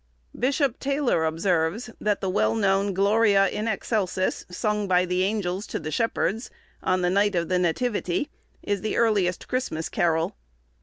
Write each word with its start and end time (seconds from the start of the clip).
Bishop 0.35 0.79
Taylor 0.79 1.25
observes, 1.25 1.91
that 2.01 2.21
the 2.21 2.29
well 2.31 2.55
known 2.55 2.91
"Gloria 2.91 3.47
in 3.49 3.67
Excelsis," 3.67 4.47
sung 4.49 4.87
by 4.87 5.05
the 5.05 5.21
angels 5.21 5.67
to 5.67 5.79
the 5.79 5.91
shepherds, 5.91 6.49
on 6.81 7.01
the 7.01 7.09
night 7.11 7.35
of 7.35 7.49
the 7.49 7.59
Nativity, 7.59 8.31
is 8.63 8.81
the 8.81 8.97
earliest 8.97 9.47
Christmas 9.47 9.89
carol. 9.89 10.35